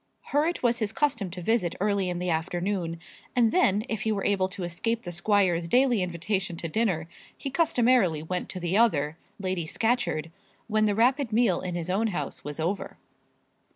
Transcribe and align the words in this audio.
Her 0.31 0.47
it 0.47 0.63
was 0.63 0.79
his 0.79 0.91
custom 0.91 1.29
to 1.29 1.43
visit 1.43 1.75
early 1.79 2.09
in 2.09 2.17
the 2.17 2.31
afternoon; 2.31 2.99
and 3.35 3.51
then, 3.51 3.83
if 3.87 4.01
he 4.01 4.11
were 4.11 4.25
able 4.25 4.49
to 4.49 4.63
escape 4.63 5.03
the 5.03 5.11
squire's 5.11 5.67
daily 5.67 6.01
invitation 6.01 6.57
to 6.57 6.67
dinner, 6.67 7.07
he 7.37 7.51
customarily 7.51 8.23
went 8.23 8.49
to 8.49 8.59
the 8.59 8.75
other, 8.75 9.19
Lady 9.39 9.67
Scatcherd, 9.67 10.31
when 10.67 10.85
the 10.85 10.95
rapid 10.95 11.31
meal 11.31 11.61
in 11.61 11.75
his 11.75 11.91
own 11.91 12.07
house 12.07 12.43
was 12.43 12.59
over. 12.59 12.97